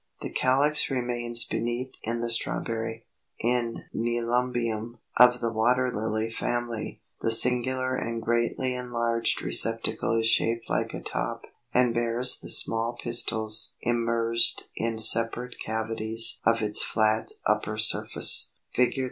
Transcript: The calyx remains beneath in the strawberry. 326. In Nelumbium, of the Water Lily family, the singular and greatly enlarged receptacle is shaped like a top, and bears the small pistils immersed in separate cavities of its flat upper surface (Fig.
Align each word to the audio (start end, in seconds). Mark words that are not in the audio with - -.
The 0.21 0.31
calyx 0.31 0.89
remains 0.89 1.45
beneath 1.45 1.93
in 2.01 2.21
the 2.21 2.31
strawberry. 2.31 3.05
326. 3.43 3.93
In 3.93 4.01
Nelumbium, 4.01 4.97
of 5.17 5.41
the 5.41 5.51
Water 5.53 5.91
Lily 5.95 6.31
family, 6.31 7.03
the 7.21 7.29
singular 7.29 7.95
and 7.95 8.19
greatly 8.19 8.73
enlarged 8.73 9.43
receptacle 9.43 10.17
is 10.19 10.25
shaped 10.25 10.67
like 10.67 10.95
a 10.95 11.01
top, 11.01 11.43
and 11.71 11.93
bears 11.93 12.39
the 12.39 12.49
small 12.49 12.93
pistils 12.93 13.75
immersed 13.79 14.69
in 14.75 14.97
separate 14.97 15.57
cavities 15.63 16.41
of 16.47 16.63
its 16.63 16.81
flat 16.81 17.33
upper 17.45 17.77
surface 17.77 18.53
(Fig. 18.73 18.95